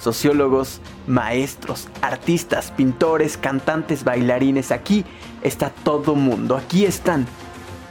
[0.00, 4.72] sociólogos, maestros, artistas, pintores, cantantes, bailarines.
[4.72, 5.04] Aquí
[5.42, 6.56] está todo mundo.
[6.56, 7.26] Aquí están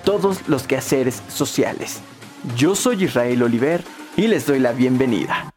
[0.03, 1.99] todos los quehaceres sociales.
[2.57, 3.83] Yo soy Israel Oliver
[4.17, 5.53] y les doy la bienvenida.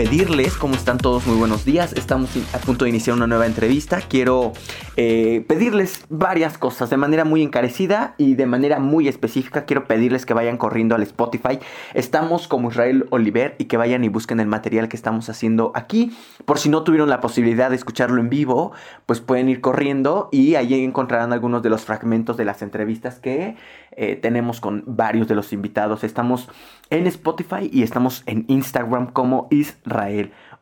[0.00, 1.92] Pedirles cómo están todos, muy buenos días.
[1.92, 4.00] Estamos a punto de iniciar una nueva entrevista.
[4.00, 4.54] Quiero
[4.96, 9.66] eh, pedirles varias cosas de manera muy encarecida y de manera muy específica.
[9.66, 11.58] Quiero pedirles que vayan corriendo al Spotify.
[11.92, 16.16] Estamos como Israel Oliver y que vayan y busquen el material que estamos haciendo aquí.
[16.46, 18.72] Por si no tuvieron la posibilidad de escucharlo en vivo,
[19.04, 23.56] pues pueden ir corriendo y ahí encontrarán algunos de los fragmentos de las entrevistas que
[23.92, 26.04] eh, tenemos con varios de los invitados.
[26.04, 26.48] Estamos
[26.88, 29.89] en Spotify y estamos en Instagram como Israel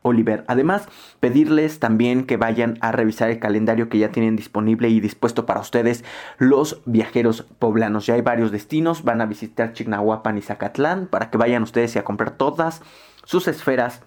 [0.01, 0.45] Oliver.
[0.47, 0.87] Además,
[1.19, 5.59] pedirles también que vayan a revisar el calendario que ya tienen disponible y dispuesto para
[5.59, 6.05] ustedes
[6.37, 8.05] los viajeros poblanos.
[8.05, 12.03] Ya hay varios destinos, van a visitar Chignahuapan y Zacatlán para que vayan ustedes a
[12.03, 12.81] comprar todas
[13.25, 14.01] sus esferas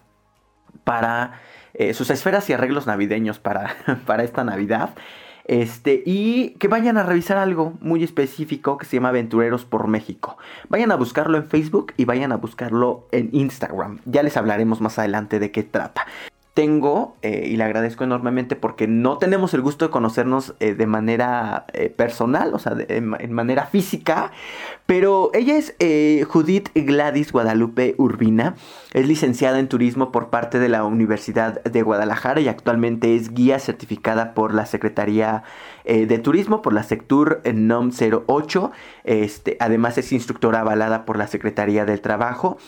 [0.85, 1.41] para
[1.75, 3.77] eh, sus esferas y arreglos navideños para,
[4.07, 4.91] para esta Navidad.
[5.45, 10.39] Este, y que vayan a revisar algo muy específico que se llama Aventureros por México.
[10.69, 13.99] Vayan a buscarlo en Facebook y vayan a buscarlo en Instagram.
[14.05, 16.07] Ya les hablaremos más adelante de qué trata
[16.55, 20.87] tengo, eh, y le agradezco enormemente porque no tenemos el gusto de conocernos eh, de
[20.87, 24.33] manera eh, personal, o sea, en, manera física,
[24.85, 25.75] pero ella es
[26.27, 28.57] Judith Gladys Guadalupe Urbina,
[28.93, 33.59] es licenciada en turismo por parte de la Universidad de Guadalajara y actualmente es guía
[33.59, 35.45] certificada por la Secretaría
[35.85, 38.73] de Turismo, por la Sectur NOM 08,
[39.05, 42.59] este, además es instructora avalada por la Secretaría del Trabajo.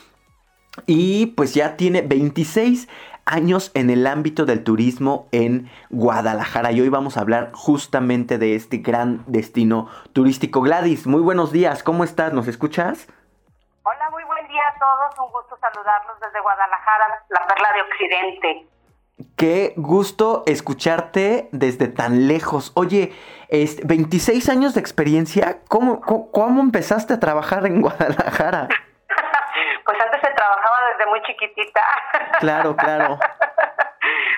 [0.87, 2.89] Y pues ya tiene 26
[3.27, 6.73] años en el ámbito del turismo en Guadalajara.
[6.73, 10.61] Y hoy vamos a hablar justamente de este gran destino turístico.
[10.61, 12.33] Gladys, muy buenos días, ¿cómo estás?
[12.33, 13.09] ¿Nos escuchas?
[13.83, 15.27] Hola, muy buen día a todos.
[15.27, 18.67] Un gusto saludarlos desde Guadalajara, la perla de Occidente.
[19.37, 22.73] Qué gusto escucharte desde tan lejos.
[22.75, 23.13] Oye,
[23.51, 28.69] 26 años de experiencia, ¿cómo, cómo empezaste a trabajar en Guadalajara?
[29.85, 30.34] pues antes trabajaba
[30.97, 31.81] desde muy chiquitita.
[32.41, 33.19] Claro, claro.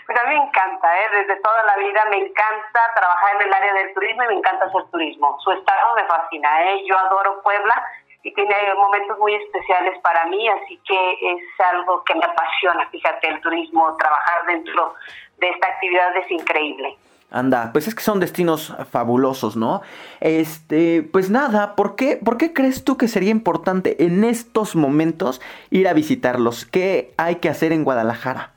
[0.07, 1.09] Pues a mí me encanta, ¿eh?
[1.13, 4.67] desde toda la vida me encanta trabajar en el área del turismo y me encanta
[4.67, 5.37] hacer turismo.
[5.41, 6.85] Su estado me fascina, ¿eh?
[6.87, 7.83] yo adoro Puebla
[8.23, 13.29] y tiene momentos muy especiales para mí, así que es algo que me apasiona, fíjate,
[13.29, 14.95] el turismo, trabajar dentro
[15.39, 16.97] de esta actividad es increíble.
[17.31, 19.83] Anda, pues es que son destinos fabulosos, ¿no?
[20.21, 25.43] Este, pues nada, ¿por qué, ¿por qué crees tú que sería importante en estos momentos
[25.71, 26.67] ir a visitarlos?
[26.67, 28.53] ¿Qué hay que hacer en Guadalajara?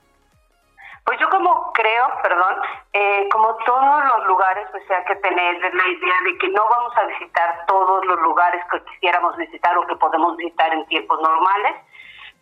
[1.03, 2.56] Pues yo como creo, perdón,
[2.94, 6.96] eh, como todos los lugares, pues hay que tener la idea de que no vamos
[6.97, 11.74] a visitar todos los lugares que quisiéramos visitar o que podemos visitar en tiempos normales,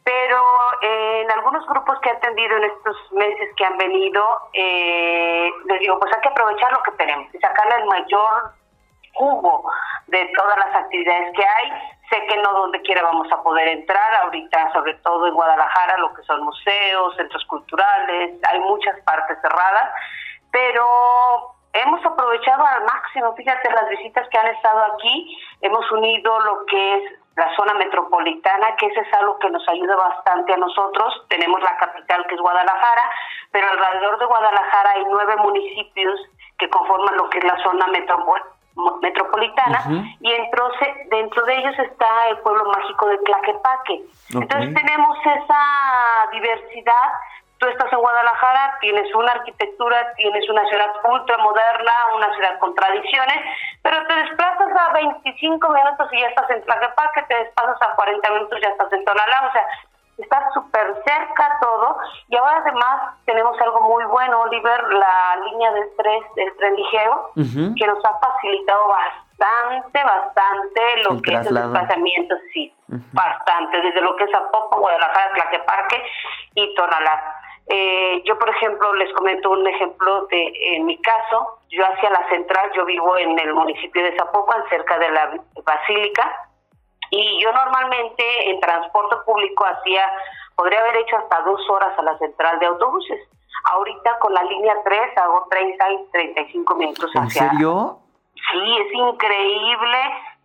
[0.08, 0.42] pero
[0.84, 4.24] eh, en algunos grupos que he atendido en estos meses que han venido,
[4.54, 7.28] eh, les digo, pues hay que aprovechar lo que tenemos.
[7.36, 8.54] Y sacarle el mayor
[9.16, 9.70] jugo
[10.08, 11.72] de todas las actividades que hay.
[12.10, 16.14] Sé que no donde quiera vamos a poder entrar, ahorita sobre todo en Guadalajara, lo
[16.14, 19.92] que son museos, centros culturales, hay muchas partes cerradas,
[20.52, 20.88] pero
[21.74, 26.96] hemos aprovechado al máximo, fíjate las visitas que han estado aquí, hemos unido lo que
[26.96, 31.24] es la zona metropolitana, que ese es algo que nos ayuda bastante a nosotros.
[31.30, 33.12] Tenemos la capital que es Guadalajara,
[33.52, 36.20] pero alrededor de Guadalajara hay nueve municipios
[36.58, 37.86] que conforman lo que es la zona
[39.02, 39.84] metropolitana
[40.20, 40.72] y dentro,
[41.12, 44.02] dentro de ellos está el pueblo mágico de Tlaquepaque.
[44.34, 47.12] Entonces tenemos esa diversidad
[47.60, 52.76] Tú estás en Guadalajara, tienes una arquitectura, tienes una ciudad ultra moderna, una ciudad con
[52.76, 53.40] tradiciones,
[53.82, 58.30] pero te desplazas a 25 minutos y ya estás en Tlaquepaque, te desplazas a 40
[58.32, 59.68] minutos y ya estás en Tonalá, o sea,
[60.18, 61.98] está súper cerca todo.
[62.28, 67.32] Y ahora además tenemos algo muy bueno, Oliver, la línea del 3 del tren ligero,
[67.36, 72.74] que nos ha facilitado bastante, bastante lo que es el desplazamiento, sí,
[73.14, 76.04] bastante, desde lo que es Apopa, Guadalajara, Tlaquepaque
[76.56, 77.37] y Tonalá.
[77.70, 82.28] Eh, yo, por ejemplo, les comento un ejemplo de, en mi caso, yo hacia la
[82.30, 86.44] central, yo vivo en el municipio de Zapopan, cerca de la Basílica,
[87.10, 90.12] Y yo normalmente en transporte público hacía,
[90.56, 93.20] podría haber hecho hasta dos horas a la central de autobuses.
[93.72, 97.44] Ahorita con la línea 3 hago 30 y 35 minutos hacia...
[97.44, 98.00] ¿En serio?
[98.34, 99.98] Sí, es increíble.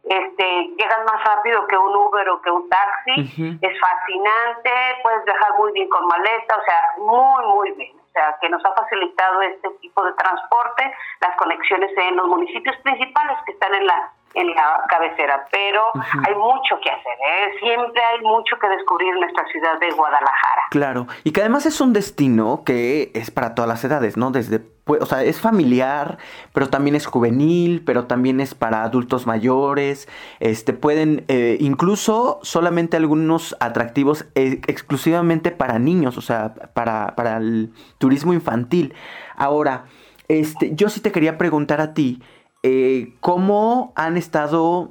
[0.04, 0.44] Este,
[0.76, 3.58] llegas más rápido que un Uber o que un taxi.
[3.60, 4.70] Es fascinante,
[5.02, 7.96] puedes viajar muy bien con maleta, o sea, muy, muy bien.
[7.98, 12.76] O sea, que nos ha facilitado este tipo de transporte, las conexiones en los municipios
[12.78, 17.58] principales que están en la en la cabecera, pero hay mucho que hacer, ¿eh?
[17.60, 20.62] siempre hay mucho que descubrir en nuestra ciudad de Guadalajara.
[20.70, 24.30] Claro, y que además es un destino que es para todas las edades, ¿no?
[24.30, 26.18] Desde, o sea, es familiar,
[26.52, 30.08] pero también es juvenil, pero también es para adultos mayores,
[30.40, 37.36] este, pueden, eh, incluso solamente algunos atractivos eh, exclusivamente para niños, o sea, para, para
[37.36, 38.94] el turismo infantil.
[39.36, 39.84] Ahora,
[40.28, 42.22] este, yo sí te quería preguntar a ti,
[42.62, 44.90] eh, ¿cómo han estado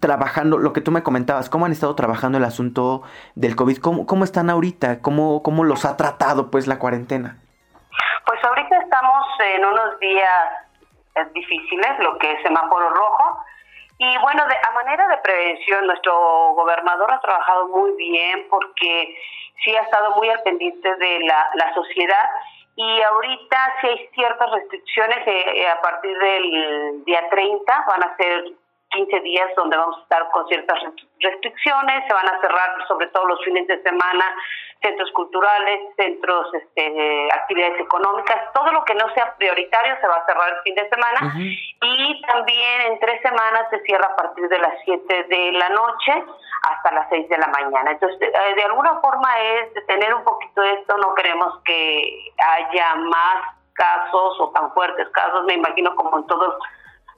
[0.00, 3.02] trabajando, lo que tú me comentabas, cómo han estado trabajando el asunto
[3.34, 3.78] del COVID?
[3.78, 5.00] ¿Cómo, cómo están ahorita?
[5.00, 7.38] ¿Cómo, ¿Cómo los ha tratado pues la cuarentena?
[8.26, 10.48] Pues ahorita estamos en unos días
[11.14, 13.38] eh, difíciles, lo que es semáforo rojo.
[13.98, 16.12] Y bueno, de, a manera de prevención, nuestro
[16.54, 19.16] gobernador ha trabajado muy bien porque
[19.64, 22.28] sí ha estado muy al pendiente de la, la sociedad
[22.76, 28.16] y ahorita sí hay ciertas restricciones eh, eh, a partir del día 30, van a
[28.16, 28.44] ser
[28.90, 30.78] 15 días donde vamos a estar con ciertas
[31.20, 34.24] restricciones, se van a cerrar sobre todo los fines de semana
[34.82, 40.26] centros culturales, centros, este, actividades económicas, todo lo que no sea prioritario se va a
[40.26, 41.34] cerrar el fin de semana.
[41.82, 46.24] Y también en tres semanas se cierra a partir de las 7 de la noche
[46.62, 47.92] hasta las 6 de la mañana.
[47.92, 53.56] Entonces, eh, de alguna forma es detener un poquito esto, no queremos que haya más
[53.74, 56.54] casos o tan fuertes casos, me imagino como en todos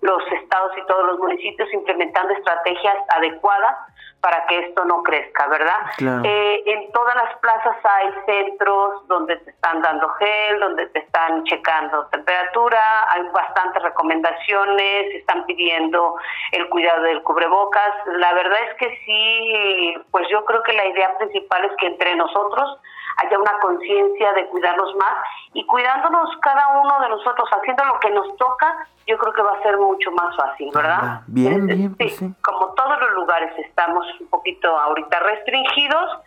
[0.00, 3.76] los estados y todos los municipios implementando estrategias adecuadas
[4.20, 5.76] para que esto no crezca, ¿verdad?
[6.24, 11.44] Eh, en todas las plazas hay centros donde te están dando gel, donde te están
[11.44, 16.16] checando temperatura, hay bastantes recomendaciones, están pidiendo
[16.50, 17.94] el cuidado del cubrebocas.
[18.06, 22.16] La verdad es que sí, pues yo creo que la idea principal es que entre
[22.16, 22.80] nosotros
[23.18, 25.14] haya una conciencia de cuidarnos más
[25.52, 29.52] y cuidándonos cada uno de nosotros, haciendo lo que nos toca, yo creo que va
[29.52, 30.98] a ser mucho más fácil, ¿verdad?
[31.02, 31.96] Ah, bien, bien.
[31.96, 36.20] Pues sí, como todos los lugares estamos un poquito ahorita restringidos,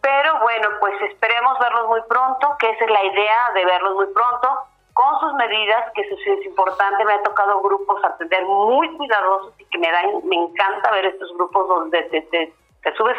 [0.00, 4.06] pero bueno, pues esperemos verlos muy pronto, que esa es la idea de verlos muy
[4.06, 4.48] pronto,
[4.94, 9.52] con sus medidas, que eso sí es importante, me ha tocado grupos atender muy cuidadosos
[9.58, 12.52] y que me dan, me encanta ver estos grupos donde te, te
[12.96, 13.16] subes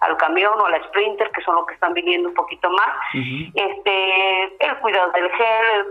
[0.00, 2.90] al camión o a la sprinter, que son los que están viniendo un poquito más,
[3.54, 5.86] este, el cuidado del gel,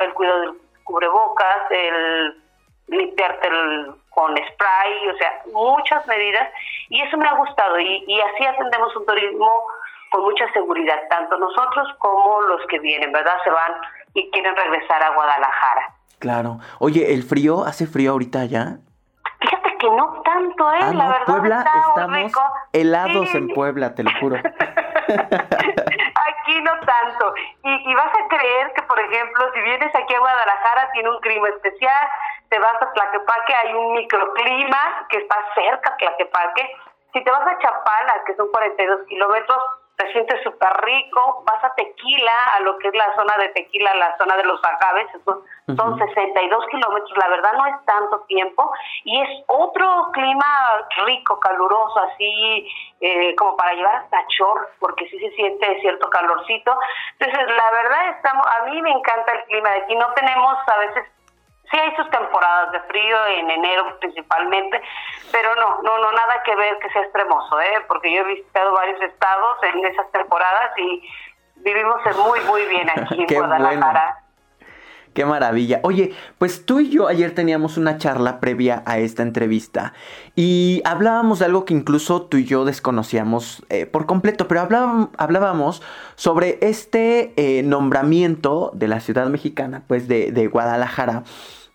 [0.00, 0.52] el, cuidado del
[0.84, 2.42] cubrebocas, el
[2.88, 3.48] limpiarte
[4.10, 6.48] con spray, o sea, muchas medidas,
[6.88, 9.62] y eso me ha gustado, y, y así atendemos un turismo
[10.10, 13.36] con mucha seguridad, tanto nosotros como los que vienen, ¿verdad?
[13.44, 13.72] Se van
[14.14, 15.94] y quieren regresar a Guadalajara.
[16.18, 16.58] Claro.
[16.80, 17.64] Oye, ¿el frío?
[17.64, 18.78] ¿Hace frío ahorita ya?
[19.78, 20.78] Que no tanto, ¿eh?
[20.82, 22.32] Ah, la verdad Puebla, estamos
[22.72, 24.36] helados en Puebla, te lo juro.
[25.08, 27.34] aquí no tanto.
[27.64, 31.20] Y, y vas a creer que, por ejemplo, si vienes aquí a Guadalajara, tiene un
[31.20, 32.08] clima especial,
[32.48, 36.76] te vas a Tlaquepaque, hay un microclima que está cerca a Tlaquepaque.
[37.12, 39.58] Si te vas a Chapala, que son 42 kilómetros,
[39.98, 43.92] te sientes súper rico, vas a Tequila, a lo que es la zona de Tequila,
[43.96, 45.42] la zona de los agaves, son,
[45.76, 48.70] son 62 kilómetros, la verdad no es tanto tiempo,
[49.02, 52.68] y es otro clima rico, caluroso, así
[53.00, 56.78] eh, como para llevar hasta short, porque sí se siente cierto calorcito.
[57.18, 60.78] Entonces, la verdad, estamos, a mí me encanta el clima de aquí, no tenemos a
[60.78, 61.04] veces
[61.70, 64.80] Sí hay sus temporadas de frío, en enero principalmente,
[65.30, 67.84] pero no, no, no, nada que ver que sea extremoso, ¿eh?
[67.86, 71.02] porque yo he visitado varios estados en esas temporadas y
[71.56, 74.24] vivimos muy, muy bien aquí en Guadalajara.
[75.18, 75.80] Qué maravilla.
[75.82, 79.92] Oye, pues tú y yo ayer teníamos una charla previa a esta entrevista
[80.36, 85.82] y hablábamos de algo que incluso tú y yo desconocíamos eh, por completo, pero hablábamos,
[86.14, 91.24] sobre este eh, nombramiento de la ciudad mexicana, pues de, de Guadalajara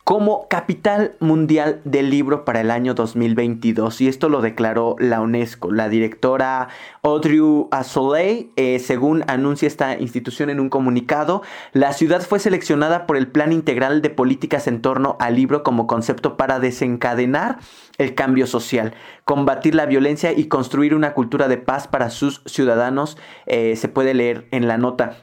[0.03, 5.71] como capital mundial del libro para el año 2022 y esto lo declaró la UNESCO.
[5.71, 6.67] La directora
[7.03, 7.39] Audrey
[7.71, 11.41] Azoulay, eh, según anuncia esta institución en un comunicado,
[11.71, 15.87] la ciudad fue seleccionada por el Plan Integral de Políticas en torno al libro como
[15.87, 17.59] concepto para desencadenar
[17.97, 18.93] el cambio social,
[19.23, 23.17] combatir la violencia y construir una cultura de paz para sus ciudadanos.
[23.45, 25.15] Eh, se puede leer en la nota.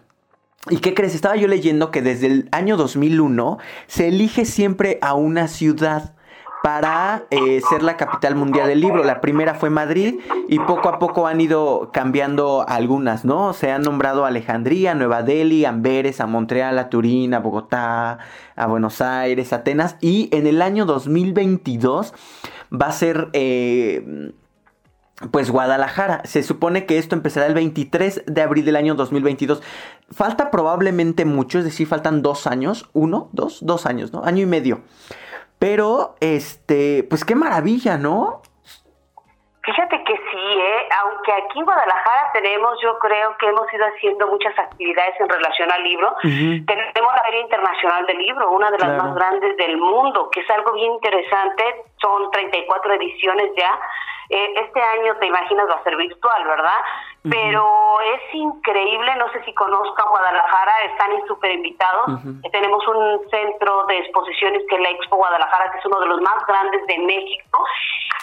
[0.68, 1.14] ¿Y qué crees?
[1.14, 6.14] Estaba yo leyendo que desde el año 2001 se elige siempre a una ciudad
[6.62, 9.02] para eh, ser la capital mundial del libro.
[9.02, 10.16] La primera fue Madrid
[10.48, 13.54] y poco a poco han ido cambiando algunas, ¿no?
[13.54, 18.18] Se han nombrado Alejandría, Nueva Delhi, Amberes, a Montreal, a Turín, a Bogotá,
[18.54, 22.12] a Buenos Aires, Atenas y en el año 2022
[22.70, 23.30] va a ser...
[23.32, 24.34] Eh,
[25.30, 26.22] pues Guadalajara.
[26.24, 29.62] Se supone que esto empezará el 23 de abril del año 2022.
[30.10, 34.24] Falta probablemente mucho, es decir, faltan dos años, uno, dos, dos años, ¿no?
[34.24, 34.82] Año y medio.
[35.58, 38.42] Pero, este, pues qué maravilla, ¿no?
[39.62, 39.99] Fíjate
[41.32, 45.82] aquí en Guadalajara tenemos, yo creo que hemos ido haciendo muchas actividades en relación al
[45.82, 46.14] libro.
[46.22, 50.50] Tenemos la Feria Internacional del Libro, una de las más grandes del mundo, que es
[50.50, 51.64] algo bien interesante.
[52.00, 53.78] Son 34 ediciones ya.
[54.30, 56.78] Eh, este año, te imaginas, va a ser virtual, ¿verdad?
[57.28, 62.18] Pero es increíble, no sé si conozcan Guadalajara, están súper invitados.
[62.50, 66.20] Tenemos un centro de exposiciones que es la Expo Guadalajara, que es uno de los
[66.22, 67.64] más grandes de México.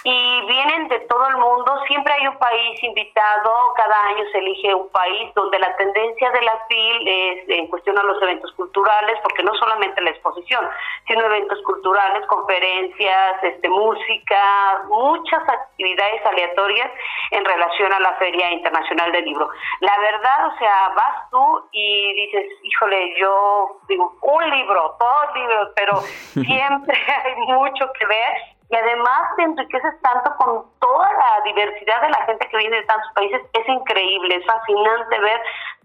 [0.04, 4.74] Y vienen de todo el mundo, siempre hay un país invitado, cada año se elige
[4.74, 9.20] un país donde la tendencia de la FIL es en cuestión a los eventos culturales,
[9.22, 10.68] porque no solamente la exposición,
[11.08, 16.92] sino eventos culturales, conferencias, este, música, muchas actividades aleatorias
[17.32, 19.50] en relación a la Feria Internacional del Libro.
[19.82, 25.70] La verdad, o sea, vas tú y dices, híjole, yo digo, un libro, dos libros,
[25.76, 25.98] pero
[26.46, 28.34] siempre hay mucho que ver
[28.70, 32.84] y además te enriqueces tanto con toda la diversidad de la gente que viene de
[32.84, 33.42] tantos países.
[33.54, 35.42] Es increíble, es fascinante ver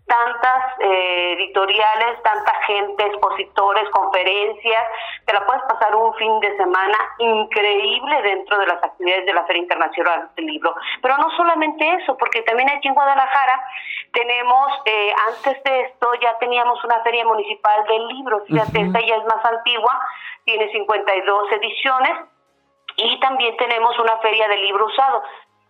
[0.07, 4.83] tantas eh, editoriales, tanta gente, expositores, conferencias,
[5.25, 9.45] te la puedes pasar un fin de semana increíble dentro de las actividades de la
[9.45, 10.75] Feria Internacional del Libro.
[11.01, 13.65] Pero no solamente eso, porque también aquí en Guadalajara
[14.13, 19.17] tenemos, eh, antes de esto ya teníamos una feria municipal del libro, fíjate, esta ya
[19.17, 20.01] es más antigua,
[20.45, 22.19] tiene 52 ediciones,
[22.97, 25.23] y también tenemos una feria del libro usado.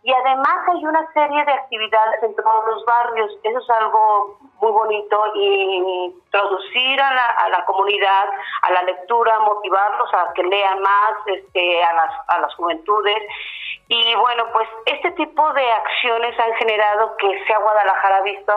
[0.05, 3.31] Y además hay una serie de actividades en todos los barrios.
[3.45, 8.29] Eso es algo muy bonito y introducir a la, a la comunidad
[8.63, 13.23] a la lectura, motivarlos a que lean más este, a, las, a las juventudes.
[13.89, 18.53] Y bueno, pues este tipo de acciones han generado que sea Guadalajara visto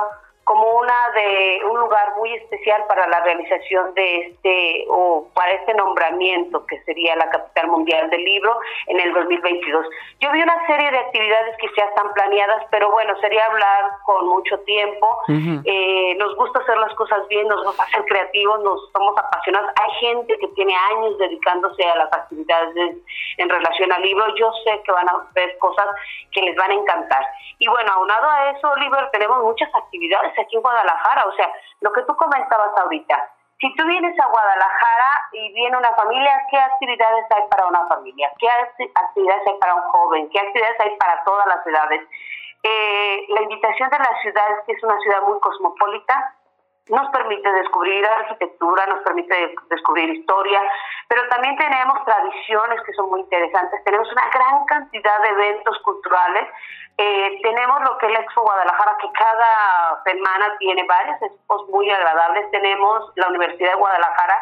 [0.45, 5.73] como una de un lugar muy especial para la realización de este o para este
[5.73, 9.87] nombramiento que sería la capital mundial del libro en el 2022.
[10.19, 14.27] Yo vi una serie de actividades que ya están planeadas, pero bueno, sería hablar con
[14.27, 15.19] mucho tiempo.
[15.65, 19.71] eh, nos gusta hacer las cosas bien, nos gusta ser creativos, nos somos apasionados.
[19.81, 22.97] Hay gente que tiene años dedicándose a las actividades
[23.37, 24.23] en relación al libro.
[24.35, 25.87] Yo sé que van a ver cosas
[26.31, 27.25] que les van a encantar.
[27.57, 31.25] Y bueno, aunado a eso, Oliver, tenemos muchas actividades aquí en Guadalajara.
[31.25, 31.51] O sea,
[31.81, 36.57] lo que tú comentabas ahorita, si tú vienes a Guadalajara y viene una familia, ¿qué
[36.57, 38.31] actividades hay para una familia?
[38.37, 40.29] ¿Qué actividades hay para un joven?
[40.29, 42.01] ¿Qué actividades hay para todas las edades?
[42.63, 46.33] Eh, la invitación de la ciudad es que es una ciudad muy cosmopolita,
[46.89, 50.61] nos permite descubrir arquitectura, nos permite descubrir historia,
[51.07, 56.47] pero también tenemos tradiciones que son muy interesantes, tenemos una gran cantidad de eventos culturales,
[56.97, 61.89] eh, tenemos lo que es la Expo Guadalajara, que cada semana tiene varios expos muy
[61.89, 64.37] agradables, tenemos la Universidad de Guadalajara,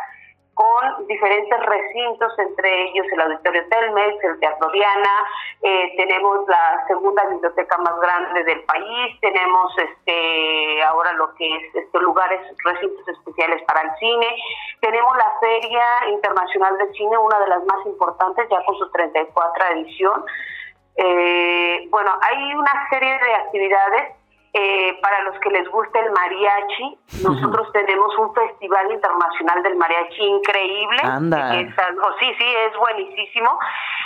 [0.53, 5.27] con diferentes recintos, entre ellos el Auditorio Telmex, el Teatro Diana,
[5.63, 11.75] eh, tenemos la segunda biblioteca más grande del país, tenemos este ahora lo que es
[11.75, 14.27] estos lugares, recintos especiales para el cine,
[14.79, 19.65] tenemos la Feria Internacional de Cine, una de las más importantes, ya con su 34
[19.73, 20.23] edición.
[20.95, 24.13] Eh, bueno, hay una serie de actividades
[24.55, 30.21] eh, para los que les gusta el mariachi, nosotros tenemos un festival internacional del mariachi
[30.21, 31.01] increíble.
[31.01, 31.53] Anda.
[31.53, 33.57] sí, sí, es buenísimo.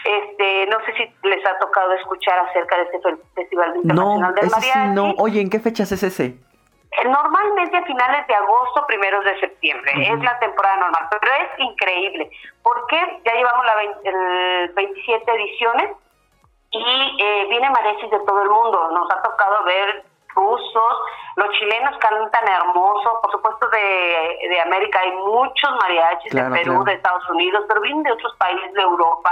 [0.05, 2.99] Este, no sé si les ha tocado escuchar acerca de este
[3.35, 4.71] festival internacional del mariachi.
[4.71, 5.15] Sí, no.
[5.17, 6.25] Oye, ¿en qué fechas es ese?
[6.25, 11.59] Eh, normalmente a finales de agosto, primeros de septiembre, es la temporada normal, pero es
[11.59, 12.31] increíble,
[12.63, 13.73] porque ya llevamos la
[14.09, 15.89] el 27 ediciones
[16.71, 18.91] y eh, viene mariachis de todo el mundo.
[18.91, 20.03] Nos ha tocado ver
[20.35, 20.93] rusos,
[21.35, 26.93] los chilenos cantan hermoso, por supuesto de, de América hay muchos mariachis, de Perú, de
[26.93, 29.31] Estados Unidos, pero vienen de otros países de Europa,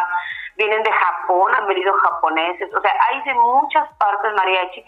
[0.58, 4.84] vienen de Japón, han venido japoneses, o sea, hay de muchas partes mariachi.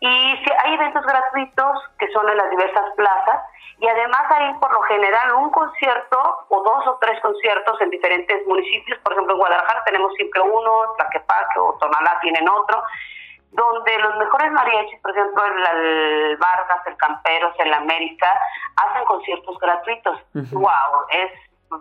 [0.00, 3.40] Y hay eventos gratuitos que son en las diversas plazas
[3.80, 8.46] y además hay por lo general un concierto o dos o tres conciertos en diferentes
[8.46, 8.98] municipios.
[9.00, 12.82] Por ejemplo, en Guadalajara tenemos siempre uno, Tlaquepaque o Tonalá tienen otro
[13.50, 18.38] donde los mejores mariachis, por ejemplo, el, Vargas, el Camperos, el América,
[18.76, 20.20] hacen conciertos gratuitos.
[20.52, 21.06] ¡Wow!
[21.10, 21.32] Es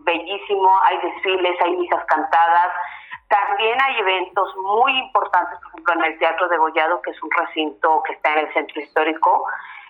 [0.04, 2.72] bellísimo, hay desfiles, hay misas cantadas,
[3.30, 7.30] También hay eventos muy importantes, por ejemplo, en el Teatro de Gollado, que es un
[7.32, 9.46] recinto que está en el centro histórico,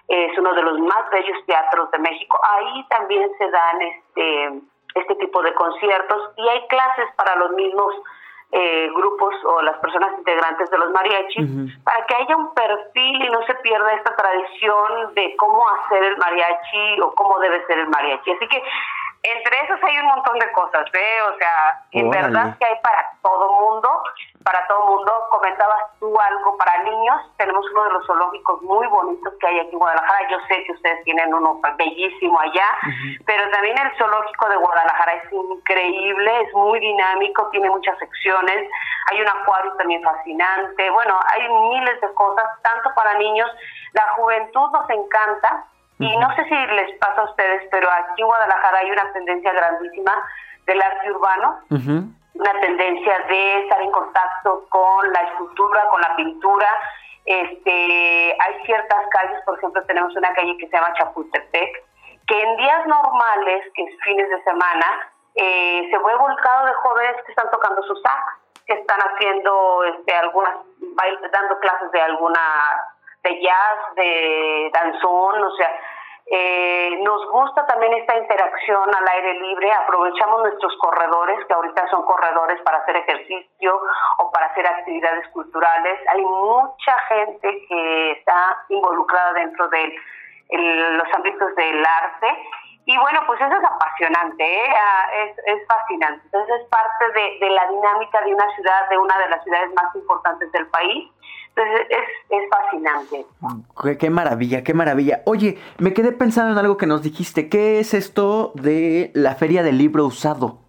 [0.07, 2.39] es uno de los más bellos teatros de México.
[2.41, 4.61] Ahí también se dan este,
[4.95, 7.93] este tipo de conciertos y hay clases para los mismos
[8.53, 13.29] eh, grupos o las personas integrantes de los mariachis para que haya un perfil y
[13.29, 17.89] no se pierda esta tradición de cómo hacer el mariachi o cómo debe ser el
[17.89, 18.31] mariachi.
[18.31, 18.63] Así que
[19.35, 21.21] entre esos hay un montón de cosas, ¿eh?
[21.33, 24.03] O sea, en verdad que hay para todo mundo,
[24.43, 25.11] para todo mundo.
[25.31, 29.71] Comentabas tú algo para niños, tenemos uno de los zoológicos muy bonitos que hay aquí
[29.73, 30.29] en Guadalajara.
[30.29, 32.67] Yo sé que ustedes tienen uno bellísimo allá,
[33.25, 38.69] pero también el zoológico de Guadalajara es increíble, es muy dinámico, tiene muchas secciones.
[39.11, 40.89] Hay un acuario también fascinante.
[40.91, 43.49] Bueno, hay miles de cosas, tanto para niños.
[43.93, 45.65] La juventud nos encanta
[45.99, 49.51] y no sé si les pasa a ustedes, pero aquí en Guadalajara hay una tendencia
[49.51, 50.13] grandísima
[50.67, 56.67] del arte urbano, una tendencia de estar en contacto con la escultura, con la pintura.
[57.25, 61.83] Este, hay ciertas calles, por ejemplo, tenemos una calle que se llama Chapultepec,
[62.27, 67.15] que en días normales, que es fines de semana, eh, se fue volcado de jóvenes
[67.25, 68.33] que están tocando sus sax,
[68.67, 70.55] que están haciendo este, algunas,
[71.31, 72.39] dando clases de alguna
[73.27, 75.71] de jazz, de danzón, o sea,
[76.29, 82.03] eh, nos gusta también esta interacción al aire libre, aprovechamos nuestros corredores, que ahorita son
[82.03, 83.81] corredores para hacer ejercicio
[84.17, 85.99] o para hacer actividades culturales.
[86.09, 89.95] Hay mucha gente que está involucrada dentro de
[90.49, 92.27] los ámbitos del arte.
[92.85, 94.73] Y bueno, pues eso es apasionante, ¿eh?
[94.73, 96.21] ah, es, es, fascinante.
[96.23, 97.05] Entonces es parte
[97.39, 101.09] de, la dinámica de una ciudad, de una de las ciudades más importantes del país
[101.61, 103.25] es, es fascinante.
[103.99, 105.21] Qué, maravilla, qué maravilla.
[105.25, 107.49] Oye, me quedé pensando en algo que nos dijiste.
[107.49, 110.59] ¿Qué es esto de la feria del libro usado?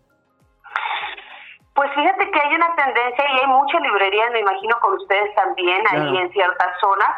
[1.75, 5.81] Pues fíjate que hay una tendencia y hay muchas librerías, me imagino con ustedes también,
[5.91, 7.11] ahí en ciertas zonas,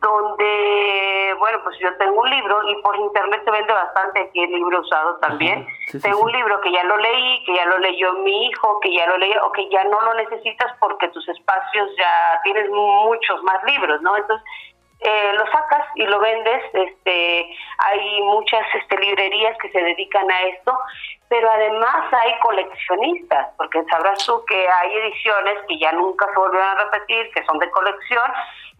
[0.00, 4.52] donde, bueno, pues yo tengo un libro y por internet se vende bastante aquí el
[4.52, 5.66] libro usado también.
[6.02, 9.06] tengo un libro que ya lo leí, que ya lo leyó mi hijo, que ya
[9.06, 13.62] lo leí o que ya no lo necesitas porque tus espacios ya tienes muchos más
[13.64, 14.16] libros, ¿no?
[14.16, 14.46] Entonces,
[15.00, 16.62] eh, lo sacas y lo vendes.
[16.72, 20.78] Este, hay muchas este, librerías que se dedican a esto,
[21.28, 26.60] pero además hay coleccionistas, porque sabrás tú que hay ediciones que ya nunca se vuelven
[26.60, 28.30] a repetir, que son de colección,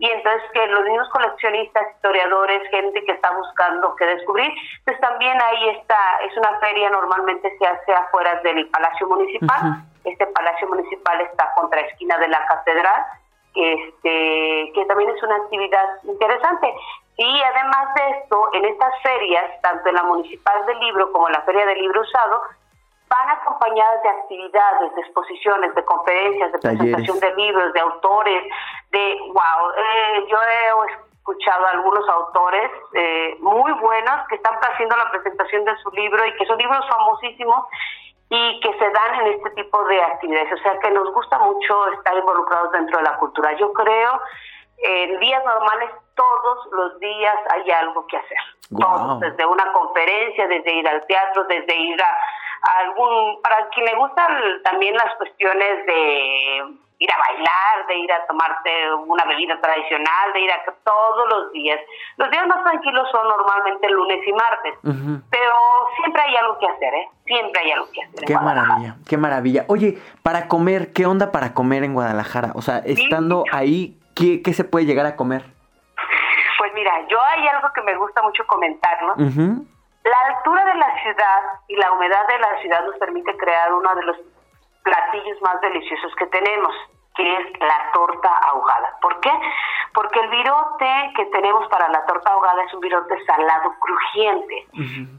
[0.01, 4.51] y entonces que los mismos coleccionistas, historiadores, gente que está buscando qué descubrir,
[4.85, 9.85] pues también ahí está, es una feria, normalmente se hace afuera del Palacio Municipal.
[10.05, 13.05] Este Palacio Municipal está contra esquina de la Catedral
[13.55, 16.73] este, que también es una actividad interesante.
[17.17, 21.35] Y además de esto, en estas ferias, tanto en la Municipal del Libro como en
[21.35, 22.43] la Feria del Libro Usado,
[23.11, 28.45] van acompañadas de actividades, de exposiciones, de conferencias, de presentación de libros, de autores,
[28.91, 34.97] de, wow, eh, yo he escuchado a algunos autores eh, muy buenos que están haciendo
[34.97, 37.67] la presentación de su libro y que son libros famosísimos
[38.31, 40.53] y que se dan en este tipo de actividades.
[40.53, 43.53] O sea que nos gusta mucho estar involucrados dentro de la cultura.
[43.59, 44.21] Yo creo,
[44.79, 48.39] en días normales, todos los días hay algo que hacer.
[48.79, 52.17] Todos, desde una conferencia, desde ir al teatro, desde ir a,
[52.81, 53.41] algún...
[53.43, 58.71] Para quien le gustan también las cuestiones de ir a bailar, de ir a tomarte
[59.07, 61.81] una bebida tradicional, de ir a todos los días.
[62.19, 64.75] Los días más tranquilos son normalmente lunes y martes,
[65.31, 65.55] pero
[65.97, 67.09] siempre hay algo que hacer, ¿eh?
[67.25, 68.25] Siempre hay algo que hacer.
[68.27, 69.65] Qué maravilla, qué maravilla.
[69.69, 72.53] Oye, para comer, ¿qué onda para comer en Guadalajara?
[72.55, 75.43] O sea, estando ahí, ¿qué, ¿qué, se puede llegar a comer?
[76.59, 79.65] Pues mira, yo hay algo que me gusta mucho comentar, ¿no?
[80.05, 83.95] La altura de la ciudad y la humedad de la ciudad nos permite crear uno
[83.95, 84.17] de los
[84.83, 86.75] platillos más deliciosos que tenemos,
[87.15, 88.97] que es la torta ahogada.
[89.03, 89.31] ¿Por qué?
[89.93, 94.67] Porque el virote que tenemos para la torta ahogada es un virote salado crujiente.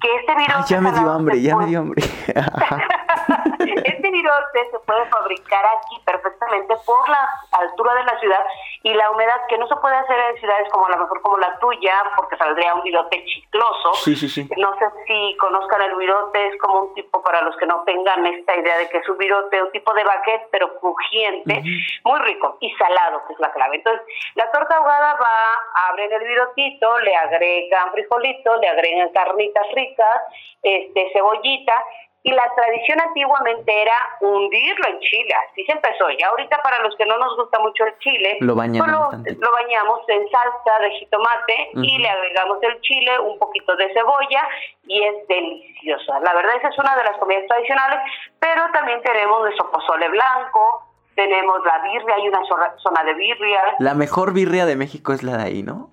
[0.02, 2.02] Que este virote ya me dio hambre, ya me dio hambre.
[3.64, 8.46] este virote se puede fabricar aquí perfectamente por la altura de la ciudad
[8.84, 11.38] y la humedad que no se puede hacer en ciudades como a lo mejor como
[11.38, 13.94] la tuya, porque saldría un virote chicloso.
[13.96, 14.50] Sí, sí, sí.
[14.58, 18.26] No sé si conozcan el virote, es como un tipo para los que no tengan
[18.26, 21.64] esta idea de que es un virote, un tipo de baguette, pero crujiente,
[22.04, 23.78] muy rico y salado, que es la clave.
[23.78, 24.02] Entonces,
[24.36, 30.22] la torta ahogada va, a abrir el virotito, le agregan frijolito, le agregan carnitas ricas,
[30.64, 31.84] este cebollita
[32.24, 36.10] y la tradición antiguamente era hundirlo en chile, así se empezó.
[36.12, 40.02] Y ahorita para los que no nos gusta mucho el chile, lo bañamos, lo, bañamos
[40.08, 44.48] en salsa de jitomate y le agregamos el chile, un poquito de cebolla
[44.86, 46.20] y es deliciosa.
[46.20, 48.00] La verdad esa es una de las comidas tradicionales,
[48.40, 52.42] pero también tenemos nuestro pozole blanco, tenemos la birria, hay una
[52.78, 53.62] zona de birria.
[53.80, 55.90] La mejor birria de México es la de ahí, ¿no?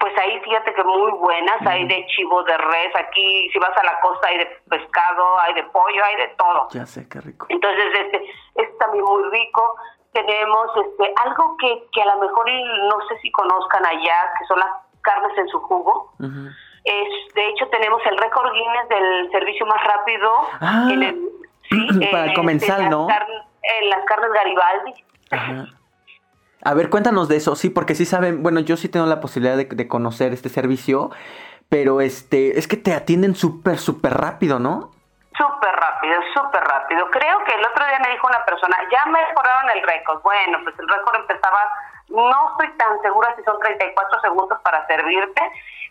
[0.00, 3.82] Pues ahí fíjate que muy buenas, hay de chivo, de res, aquí si vas a
[3.84, 6.68] la costa hay de pescado, hay de pollo, hay de todo.
[6.70, 7.46] Ya sé, qué rico.
[7.48, 8.22] Entonces este
[8.54, 9.76] es también muy rico.
[10.12, 12.46] Tenemos este algo que, que a lo mejor
[12.88, 14.70] no sé si conozcan allá, que son las
[15.02, 16.12] carnes en su jugo.
[16.84, 21.28] es, de hecho tenemos el récord Guinness del servicio más rápido ah, en el,
[22.12, 23.08] para el comensal, ¿no?
[23.62, 24.94] en las carnes Garibaldi.
[25.30, 25.77] Ajá.
[26.64, 29.56] A ver, cuéntanos de eso, sí, porque sí saben, bueno, yo sí tengo la posibilidad
[29.56, 31.10] de, conocer este servicio,
[31.68, 34.90] pero este, es que te atienden súper, súper rápido, ¿no?
[35.36, 37.08] Súper rápido, súper rápido.
[37.12, 40.20] Creo que el otro día me dijo una persona, ya mejoraron el récord.
[40.22, 41.60] Bueno, pues el récord empezaba,
[42.08, 45.42] no estoy tan segura si son 34 segundos para servirte,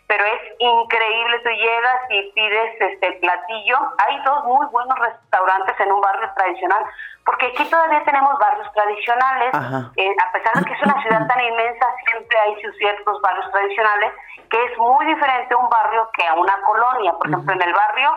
[0.08, 1.38] pero es increíble.
[1.40, 3.78] Tú llegas y pides este platillo.
[3.98, 6.84] Hay dos muy buenos restaurantes en un barrio tradicional,
[7.24, 9.54] porque aquí todavía tenemos barrios tradicionales.
[9.96, 14.12] Eh, a pesar de que es una ciudad tan inmensa, siempre hay ciertos barrios tradicionales,
[14.50, 17.12] que es muy diferente a un barrio que a una colonia.
[17.12, 18.10] Por ejemplo, en el barrio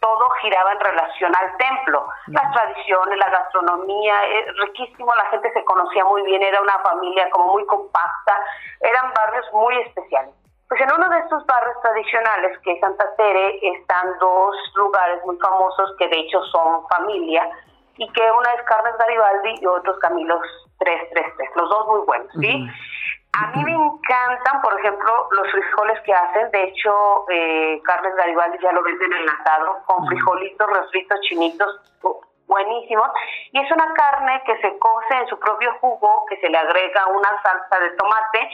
[0.00, 2.06] todo giraba en relación al templo.
[2.26, 5.14] Las tradiciones, la gastronomía, eh, riquísimo.
[5.14, 8.34] La gente se conocía muy bien, era una familia como muy compacta.
[8.80, 10.34] Eran barrios muy especiales.
[10.70, 15.36] Pues en uno de estos barrios tradicionales, que es Santa Tere, están dos lugares muy
[15.38, 17.50] famosos que de hecho son familia,
[17.96, 20.40] y que una es Carnes Garibaldi y otro es Camilos
[20.78, 22.70] 333, los dos muy buenos, ¿sí?
[23.32, 26.50] A mí me encantan, por ejemplo, los frijoles que hacen.
[26.52, 31.80] De hecho, eh, Carnes Garibaldi ya lo venden enlatado, con frijolitos, refritos, chinitos,
[32.50, 33.08] buenísimos.
[33.52, 37.06] Y es una carne que se cose en su propio jugo, que se le agrega
[37.06, 38.50] una salsa de tomate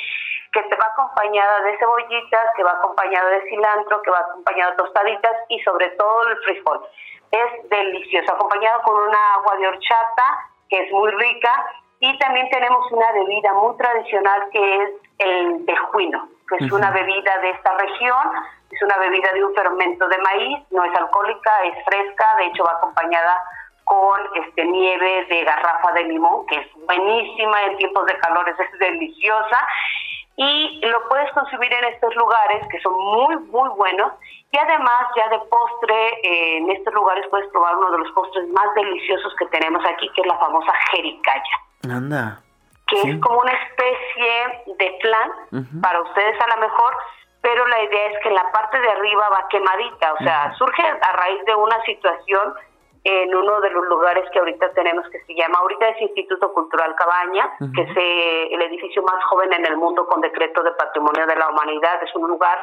[0.52, 4.76] que te va acompañada de cebollitas, que va acompañada de cilantro, que va acompañada de
[4.76, 6.80] tostaditas y sobre todo el frijol.
[7.30, 10.24] Es delicioso, acompañado con una agua de horchata
[10.70, 11.66] que es muy rica
[12.00, 17.38] y también tenemos una bebida muy tradicional que es el tejuino, que es una bebida
[17.38, 18.32] de esta región,
[18.70, 22.64] es una bebida de un fermento de maíz, no es alcohólica, es fresca, de hecho
[22.64, 23.42] va acompañada
[23.86, 28.78] con este nieve de garrafa de limón, que es buenísima en tiempos de calores, es
[28.80, 29.66] deliciosa
[30.36, 34.12] y lo puedes consumir en estos lugares que son muy, muy buenos.
[34.50, 38.48] Y además, ya de postre, eh, en estos lugares puedes probar uno de los postres
[38.48, 41.56] más deliciosos que tenemos aquí, que es la famosa jericaya.
[41.88, 42.40] Anda.
[42.88, 46.96] Que es como una especie de flan, para ustedes a lo mejor,
[47.40, 50.82] pero la idea es que en la parte de arriba va quemadita, o sea, surge
[50.82, 52.54] a raíz de una situación
[53.08, 56.92] en uno de los lugares que ahorita tenemos que se llama, ahorita es Instituto Cultural
[56.96, 61.24] Cabaña, que es eh, el edificio más joven en el mundo con decreto de patrimonio
[61.24, 62.58] de la humanidad, es un lugar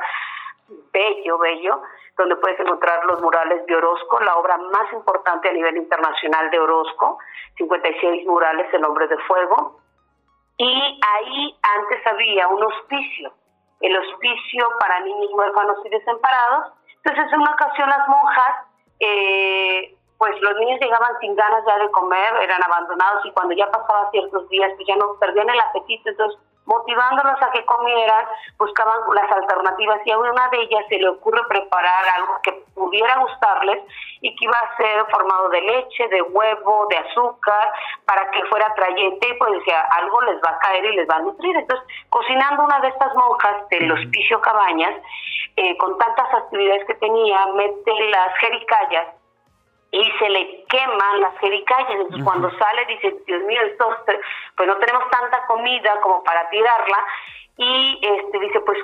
[0.91, 1.81] bello, bello,
[2.17, 6.59] donde puedes encontrar los murales de Orozco, la obra más importante a nivel internacional de
[6.59, 7.19] Orozco,
[7.55, 9.79] 56 murales, El hombre de fuego,
[10.57, 13.31] y ahí antes había un hospicio,
[13.79, 18.67] el hospicio para niños huérfanos y desamparados, entonces en una ocasión las monjas
[18.99, 23.69] eh, pues los niños llegaban sin ganas ya de comer, eran abandonados y cuando ya
[23.69, 28.25] pasaba ciertos días, pues ya no perdían el apetito, entonces motivándolos a que comieran,
[28.57, 33.19] buscaban las alternativas y a una de ellas se le ocurre preparar algo que pudiera
[33.19, 33.83] gustarles
[34.21, 37.73] y que iba a ser formado de leche, de huevo, de azúcar,
[38.05, 41.15] para que fuera atrayente y pues decía, algo les va a caer y les va
[41.15, 41.53] a nutrir.
[41.57, 44.95] Entonces, cocinando una de estas monjas del hospicio Cabañas,
[45.57, 49.07] eh, con tantas actividades que tenía, mete las jericayas
[49.93, 51.91] y se le queman las jericayas.
[51.91, 53.95] Entonces, cuando sale, dice, Dios mío, esto,
[54.57, 56.97] pues no tenemos tanta comida como para tirarla.
[57.57, 58.79] Y este dice, pues,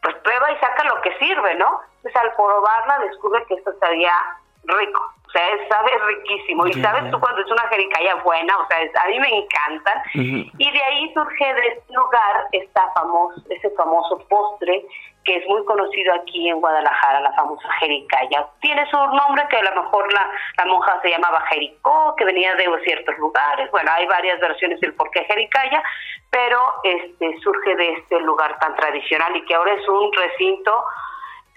[0.00, 1.80] pues prueba y saca lo que sirve, ¿no?
[1.96, 4.14] Entonces, al probarla, descubre que esto estaría
[4.62, 5.12] rico.
[5.26, 6.64] O sea, sabe riquísimo.
[6.68, 10.00] Y sabes tú cuando es una jericaya buena, o sea, a mí me encantan.
[10.14, 14.84] Y de ahí surge de este lugar esta famoso, ese famoso postre
[15.24, 18.46] que es muy conocido aquí en Guadalajara, la famosa jericaya.
[18.60, 22.54] Tiene su nombre que a lo mejor la, la monja se llamaba Jericó, que venía
[22.54, 23.70] de ciertos lugares.
[23.70, 25.82] Bueno, hay varias versiones del por qué jericaya,
[26.30, 30.84] pero este surge de este lugar tan tradicional y que ahora es un recinto,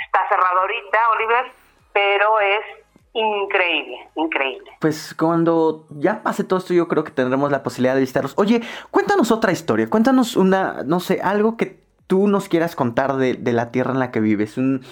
[0.05, 1.51] está cerrado ahorita, Oliver,
[1.93, 2.65] pero es
[3.13, 4.71] increíble, increíble.
[4.81, 8.33] Pues cuando ya pase todo esto, yo creo que tendremos la posibilidad de visitarlos.
[8.37, 13.37] Oye, cuéntanos otra historia, cuéntanos una, no sé, algo que tú nos quieras contar de,
[13.53, 14.57] la tierra en la que vives.
[14.57, 14.85] Un,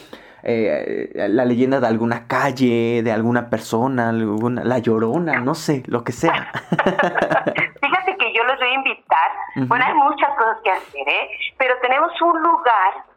[0.43, 6.03] eh, la leyenda de alguna calle, de alguna persona, alguna, la llorona, no sé, lo
[6.03, 6.51] que sea.
[6.69, 9.31] Fíjate que yo los voy a invitar.
[9.67, 11.29] Bueno, hay muchas cosas que hacer, ¿eh?
[11.57, 13.12] Pero tenemos un lugar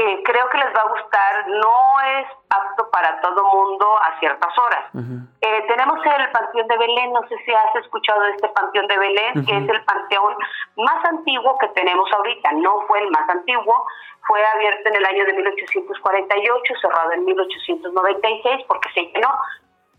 [0.00, 1.48] que creo que les va a gustar.
[1.48, 4.84] No es apto para todo mundo a ciertas horas.
[4.94, 8.98] Eh, tenemos el Panteón de Belén, no sé si has escuchado de este Panteón de
[8.98, 10.34] Belén, que es el panteón
[10.76, 12.52] más antiguo que tenemos ahorita.
[12.52, 13.86] No fue el más antiguo,
[14.26, 19.28] fue abierto en el año de 1848, cerrado en 1896 porque se llenó.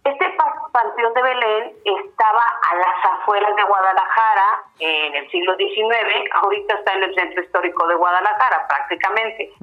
[0.03, 0.35] Este
[0.71, 6.93] panteón de Belén estaba a las afueras de Guadalajara en el siglo XIX, ahorita está
[6.95, 9.53] en el centro histórico de Guadalajara prácticamente.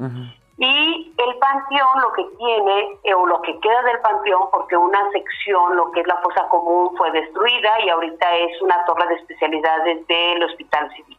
[0.58, 5.08] Y el panteón lo que tiene, eh, o lo que queda del panteón, porque una
[5.12, 9.14] sección, lo que es la fosa común, fue destruida y ahorita es una torre de
[9.14, 11.18] especialidades del Hospital Civil.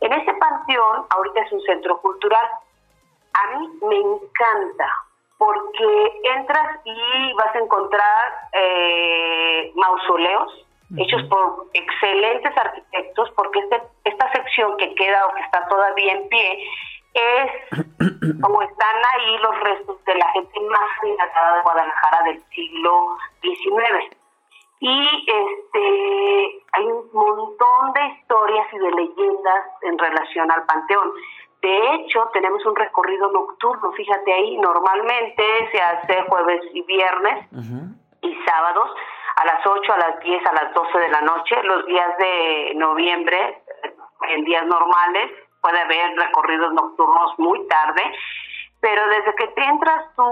[0.00, 2.46] En este panteón, ahorita es un centro cultural.
[3.32, 5.07] A mí me encanta
[5.38, 10.64] porque entras y vas a encontrar eh, mausoleos
[10.96, 16.28] hechos por excelentes arquitectos, porque este, esta sección que queda o que está todavía en
[16.28, 16.64] pie
[17.14, 17.50] es
[18.42, 24.16] como están ahí los restos de la gente más adinerada de Guadalajara del siglo XIX.
[24.80, 31.12] Y este hay un montón de historias y de leyendas en relación al panteón.
[31.60, 35.42] De hecho, tenemos un recorrido nocturno, fíjate ahí, normalmente
[35.72, 37.46] se hace jueves y viernes
[38.22, 38.90] y sábados
[39.36, 42.72] a las 8, a las 10, a las 12 de la noche, los días de
[42.76, 43.62] noviembre,
[44.30, 48.02] en días normales, puede haber recorridos nocturnos muy tarde,
[48.80, 50.22] pero desde que te entras tú,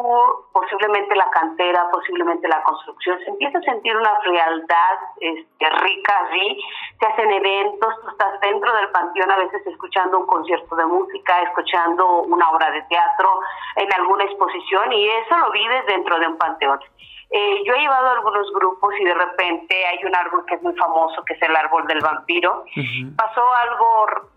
[0.53, 6.61] posiblemente la cantera, posiblemente la construcción, se empieza a sentir una frialdad este, rica allí,
[7.01, 11.43] se hacen eventos, tú estás dentro del panteón a veces escuchando un concierto de música,
[11.43, 13.41] escuchando una obra de teatro,
[13.77, 16.79] en alguna exposición, y eso lo vives dentro de un panteón.
[17.31, 20.75] Eh, yo he llevado algunos grupos y de repente hay un árbol que es muy
[20.77, 22.65] famoso, que es el árbol del vampiro.
[23.17, 24.31] Pasó algo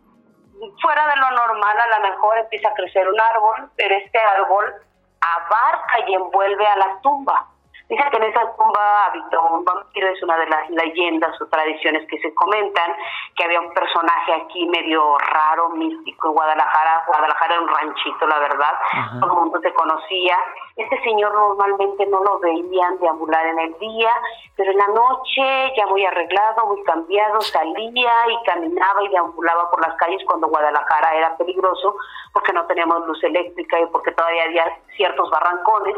[0.81, 4.73] fuera de lo normal, a lo mejor empieza a crecer un árbol, pero este árbol
[5.21, 7.47] abarca y envuelve a la tumba.
[7.89, 12.07] Dice que en esa tumba habitó un vampiro, es una de las leyendas o tradiciones
[12.07, 12.93] que se comentan,
[13.35, 17.03] que había un personaje aquí medio raro, místico en Guadalajara.
[17.07, 18.73] Guadalajara era un ranchito, la verdad,
[19.19, 20.37] todo el mundo se conocía.
[20.75, 24.11] Este señor normalmente no lo veían deambular en el día,
[24.55, 29.81] pero en la noche, ya muy arreglado, muy cambiado, salía y caminaba y deambulaba por
[29.81, 31.95] las calles cuando Guadalajara era peligroso,
[32.33, 35.95] porque no teníamos luz eléctrica y porque todavía había ciertos barrancones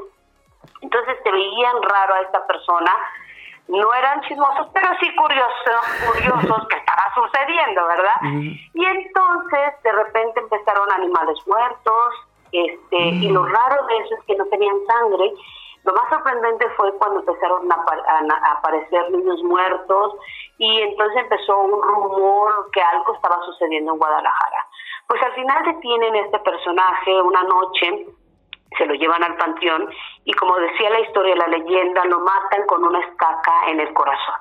[0.82, 2.92] entonces te veían raro a esta persona.
[3.68, 8.22] No eran chismosos, pero sí curiosos, curiosos que estaba sucediendo, ¿verdad?
[8.74, 12.14] Y entonces de repente empezaron animales muertos,
[12.52, 15.32] este, y lo raro de eso es que no tenían sangre.
[15.84, 20.16] Lo más sorprendente fue cuando empezaron a, a, aparecer niños muertos
[20.58, 24.68] y entonces empezó un rumor que algo estaba sucediendo en Guadalajara.
[25.08, 28.06] Pues al final detienen este personaje una noche
[28.78, 29.90] se lo llevan al panteón
[30.24, 34.36] y como decía la historia, la leyenda, lo matan con una estaca en el corazón.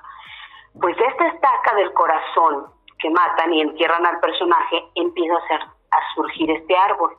[0.80, 2.66] Pues esta estaca del corazón
[2.98, 7.16] que matan y entierran al personaje, empieza a, a surgir este árbol.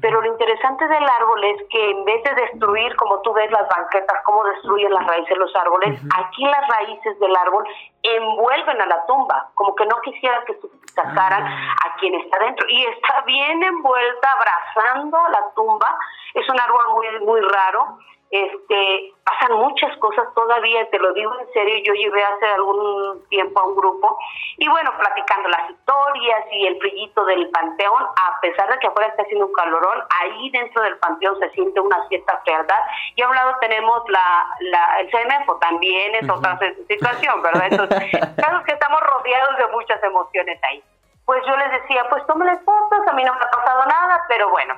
[0.00, 3.66] Pero lo interesante del árbol es que en vez de destruir, como tú ves las
[3.68, 7.64] banquetas, cómo destruyen las raíces los árboles, aquí las raíces del árbol
[8.02, 10.56] envuelven a la tumba, como que no quisiera que
[10.94, 11.76] sacaran ah.
[11.86, 12.66] a quien está dentro.
[12.68, 15.96] Y está bien envuelta, abrazando la tumba.
[16.34, 17.98] Es un árbol muy, muy raro
[18.30, 23.60] este, pasan muchas cosas todavía, te lo digo en serio, yo llevé hace algún tiempo
[23.60, 24.18] a un grupo
[24.58, 29.08] y bueno, platicando las historias y el brillito del panteón, a pesar de que afuera
[29.08, 32.80] está haciendo un calorón, ahí dentro del panteón se siente una cierta frialdad
[33.14, 37.68] y a un lado tenemos la, la el CMFO, también es otra situación, ¿verdad?
[37.70, 40.82] Entonces, casos que estamos rodeados de muchas emociones ahí.
[41.24, 44.50] Pues yo les decía, pues tómenles fotos, a mí no me ha pasado nada, pero
[44.50, 44.74] bueno,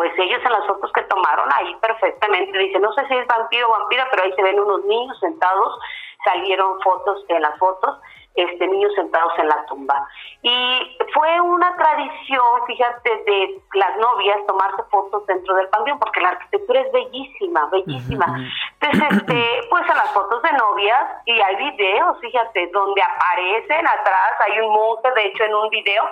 [0.00, 3.68] pues ellos en las fotos que tomaron ahí perfectamente, dicen, no sé si es vampiro
[3.68, 5.78] o vampira, pero ahí se ven unos niños sentados,
[6.24, 8.00] salieron fotos en las fotos,
[8.34, 10.08] este niños sentados en la tumba.
[10.40, 16.30] Y fue una tradición, fíjate, de las novias tomarse fotos dentro del panteón, porque la
[16.30, 18.24] arquitectura es bellísima, bellísima.
[18.80, 24.32] Entonces, este, pues en las fotos de novias, y hay videos, fíjate, donde aparecen atrás,
[24.48, 26.04] hay un monje, de hecho, en un video,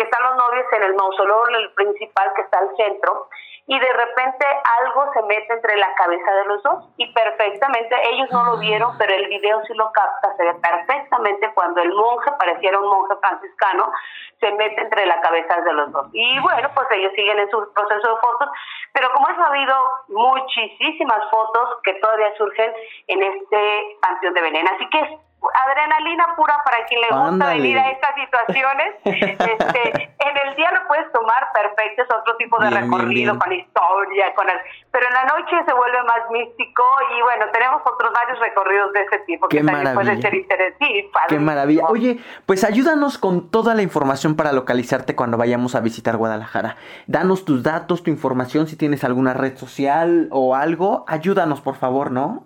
[0.00, 3.28] que están los novios en el mausoleo el principal que está al centro
[3.66, 4.46] y de repente
[4.80, 8.96] algo se mete entre la cabeza de los dos y perfectamente, ellos no lo vieron,
[8.96, 13.14] pero el video sí lo capta, se ve perfectamente cuando el monje, pareciera un monje
[13.20, 13.92] franciscano,
[14.40, 16.06] se mete entre la cabeza de los dos.
[16.14, 18.48] Y bueno, pues ellos siguen en su proceso de fotos,
[18.94, 19.76] pero como ha habido
[20.08, 22.72] muchísimas fotos que todavía surgen
[23.06, 24.66] en este Panteón de Belén.
[24.66, 28.94] Así que adrenalina pura para quien le gusta venir a estas situaciones.
[29.04, 34.34] este, en el día lo puedes tomar perfecto, es otro tipo de recorrido con historia,
[34.34, 34.56] con el,
[34.90, 36.82] pero en la noche se vuelve más místico
[37.16, 41.10] y bueno, tenemos otros varios recorridos de ese tipo que también puede ser interesante.
[41.28, 41.84] Qué maravilla.
[41.88, 46.76] Oye, pues ayúdanos con toda la información para localizarte cuando vayamos a visitar Guadalajara.
[47.06, 52.10] Danos tus datos, tu información, si tienes alguna red social o algo, ayúdanos por favor,
[52.10, 52.44] ¿no?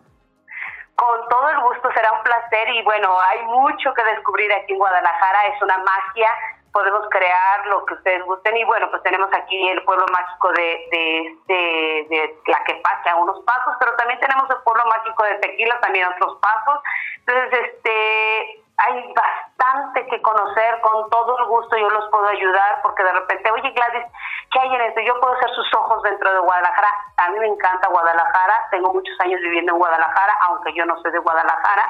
[2.69, 6.31] Y bueno, hay mucho que descubrir aquí en Guadalajara, es una magia,
[6.73, 10.88] podemos crear lo que ustedes gusten y bueno, pues tenemos aquí el pueblo mágico de,
[10.90, 16.09] de, de, de Tlaquepaque unos pasos, pero también tenemos el pueblo mágico de Tequila, también
[16.09, 16.81] otros pasos.
[17.19, 23.05] Entonces, este, hay bastante que conocer, con todo el gusto yo los puedo ayudar, porque
[23.05, 24.05] de repente, oye Gladys,
[24.51, 25.01] ¿qué hay en esto?
[25.01, 26.88] Yo puedo ser sus ojos dentro de Guadalajara.
[27.19, 31.12] A mí me encanta Guadalajara, tengo muchos años viviendo en Guadalajara, aunque yo no soy
[31.12, 31.88] de Guadalajara,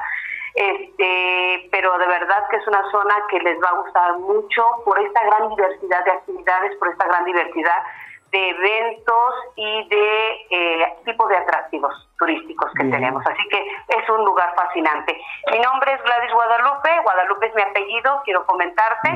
[0.55, 4.99] este, pero de verdad que es una zona que les va a gustar mucho por
[5.01, 7.83] esta gran diversidad de actividades, por esta gran diversidad
[8.31, 13.25] de eventos y de eh, tipos de atractivos turísticos que tenemos.
[13.27, 15.17] Así que es un lugar fascinante.
[15.53, 19.11] Mi nombre es Gladys Guadalupe, Guadalupe es mi apellido, quiero comentarte.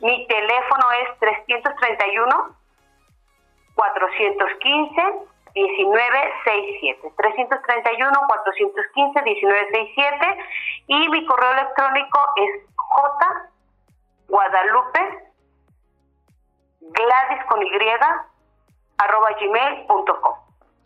[0.00, 2.56] Mi teléfono es 331
[3.76, 10.38] 415 1967 331 415 1967
[10.88, 13.50] y mi correo electrónico es j
[14.28, 15.00] guadalupe
[16.80, 17.68] gladys con y
[18.98, 20.34] arroba gmail.com.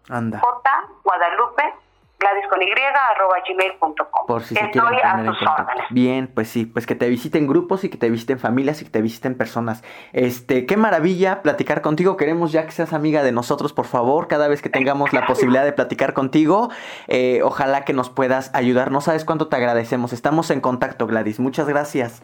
[0.08, 1.74] J Guadalupe
[2.20, 4.26] Gladys con Y, arroba gmail.com.
[4.26, 5.82] Por si se quieren poner en contacto.
[5.90, 8.90] Bien, pues sí, pues que te visiten grupos y que te visiten familias y que
[8.90, 9.82] te visiten personas.
[10.12, 12.16] Este, qué maravilla platicar contigo.
[12.16, 15.64] Queremos ya que seas amiga de nosotros, por favor, cada vez que tengamos la posibilidad
[15.64, 16.70] de platicar contigo.
[17.08, 18.90] Eh, ojalá que nos puedas ayudar.
[18.90, 20.12] No sabes cuánto te agradecemos.
[20.12, 21.40] Estamos en contacto, Gladys.
[21.40, 22.22] Muchas gracias.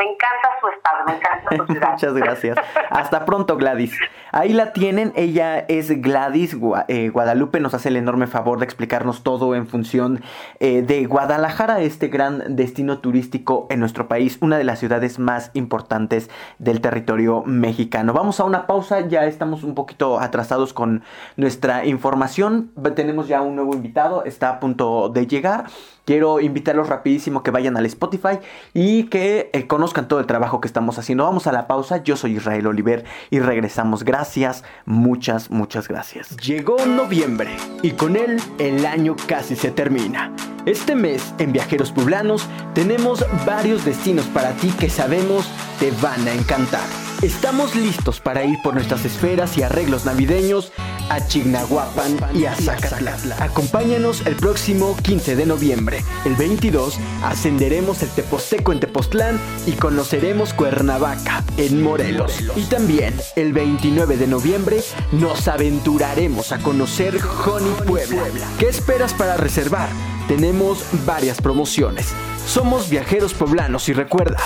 [0.00, 1.90] Me encanta su estado, me encanta su ciudad.
[1.90, 2.58] Muchas gracias.
[2.88, 3.98] Hasta pronto, Gladys.
[4.32, 5.12] Ahí la tienen.
[5.14, 6.56] Ella es Gladys
[6.88, 7.60] eh, Guadalupe.
[7.60, 10.22] Nos hace el enorme favor de explicarnos todo en función
[10.58, 15.50] eh, de Guadalajara, este gran destino turístico en nuestro país, una de las ciudades más
[15.52, 18.14] importantes del territorio mexicano.
[18.14, 19.00] Vamos a una pausa.
[19.00, 21.02] Ya estamos un poquito atrasados con
[21.36, 22.72] nuestra información.
[22.96, 24.24] Tenemos ya un nuevo invitado.
[24.24, 25.66] Está a punto de llegar.
[26.06, 28.38] Quiero invitarlos rapidísimo que vayan al Spotify
[28.72, 31.24] y que eh, conozcan todo el trabajo que estamos haciendo.
[31.24, 32.02] Vamos a la pausa.
[32.02, 34.04] Yo soy Israel Oliver y regresamos.
[34.04, 36.36] Gracias, muchas, muchas gracias.
[36.36, 40.32] Llegó noviembre y con él el año casi se termina.
[40.66, 46.32] Este mes en Viajeros Poblanos tenemos varios destinos para ti que sabemos te van a
[46.32, 47.09] encantar.
[47.22, 50.72] Estamos listos para ir por nuestras esferas y arreglos navideños
[51.10, 53.18] a Chignahuapan y a Zacatlán.
[53.38, 56.02] Acompáñanos el próximo 15 de noviembre.
[56.24, 62.40] El 22 ascenderemos el Teposteco en Tepoztlán y conoceremos Cuernavaca en Morelos.
[62.56, 64.80] Y también el 29 de noviembre
[65.12, 68.22] nos aventuraremos a conocer Joni Puebla.
[68.58, 69.90] ¿Qué esperas para reservar?
[70.26, 72.14] Tenemos varias promociones.
[72.46, 74.38] Somos viajeros poblanos y recuerda,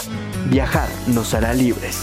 [0.50, 2.00] viajar nos hará libres.